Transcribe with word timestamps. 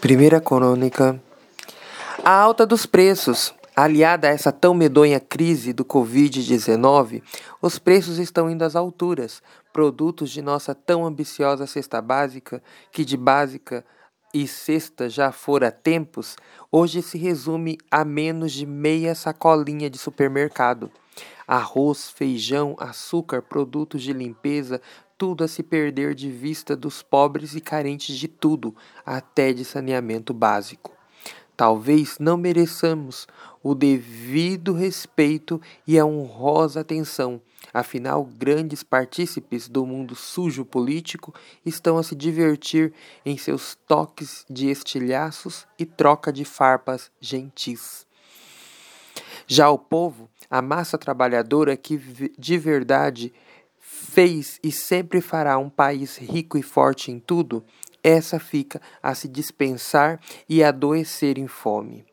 Primeira 0.00 0.40
crônica. 0.40 1.20
A 2.24 2.30
alta 2.30 2.64
dos 2.64 2.86
preços, 2.86 3.52
aliada 3.74 4.28
a 4.28 4.30
essa 4.30 4.52
tão 4.52 4.72
medonha 4.72 5.18
crise 5.18 5.72
do 5.72 5.84
Covid-19, 5.84 7.20
os 7.60 7.80
preços 7.80 8.16
estão 8.18 8.48
indo 8.48 8.62
às 8.62 8.76
alturas. 8.76 9.42
Produtos 9.72 10.30
de 10.30 10.40
nossa 10.40 10.72
tão 10.72 11.04
ambiciosa 11.04 11.66
cesta 11.66 12.00
básica, 12.00 12.62
que 12.92 13.04
de 13.04 13.16
básica 13.16 13.84
e 14.32 14.46
cesta 14.46 15.10
já 15.10 15.32
fora 15.32 15.72
tempos, 15.72 16.36
hoje 16.70 17.02
se 17.02 17.18
resume 17.18 17.76
a 17.90 18.04
menos 18.04 18.52
de 18.52 18.66
meia 18.66 19.16
sacolinha 19.16 19.90
de 19.90 19.98
supermercado. 19.98 20.92
Arroz, 21.46 22.10
feijão, 22.10 22.76
açúcar, 22.78 23.42
produtos 23.42 24.02
de 24.02 24.12
limpeza, 24.12 24.80
tudo 25.16 25.42
a 25.42 25.48
se 25.48 25.62
perder 25.62 26.14
de 26.14 26.30
vista 26.30 26.76
dos 26.76 27.02
pobres 27.02 27.54
e 27.54 27.60
carentes 27.60 28.16
de 28.16 28.28
tudo, 28.28 28.74
até 29.04 29.52
de 29.52 29.64
saneamento 29.64 30.32
básico. 30.32 30.96
Talvez 31.56 32.20
não 32.20 32.36
mereçamos 32.36 33.26
o 33.60 33.74
devido 33.74 34.72
respeito 34.72 35.60
e 35.84 35.98
a 35.98 36.06
honrosa 36.06 36.78
atenção, 36.78 37.42
afinal, 37.74 38.24
grandes 38.24 38.84
partícipes 38.84 39.68
do 39.68 39.84
mundo 39.84 40.14
sujo 40.14 40.64
político 40.64 41.34
estão 41.66 41.98
a 41.98 42.04
se 42.04 42.14
divertir 42.14 42.92
em 43.26 43.36
seus 43.36 43.74
toques 43.74 44.46
de 44.48 44.70
estilhaços 44.70 45.66
e 45.76 45.84
troca 45.84 46.32
de 46.32 46.44
farpas 46.44 47.10
gentis. 47.20 48.06
Já 49.50 49.70
o 49.70 49.78
povo, 49.78 50.28
a 50.50 50.60
massa 50.60 50.98
trabalhadora 50.98 51.74
que 51.74 51.96
de 52.38 52.58
verdade 52.58 53.32
fez 53.78 54.60
e 54.62 54.70
sempre 54.70 55.22
fará 55.22 55.56
um 55.56 55.70
país 55.70 56.18
rico 56.18 56.58
e 56.58 56.62
forte 56.62 57.10
em 57.10 57.18
tudo, 57.18 57.64
essa 58.04 58.38
fica 58.38 58.78
a 59.02 59.14
se 59.14 59.26
dispensar 59.26 60.20
e 60.46 60.62
adoecer 60.62 61.38
em 61.38 61.46
fome. 61.46 62.04